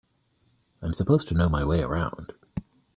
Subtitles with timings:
[0.81, 2.33] I'm supposed to know my way around.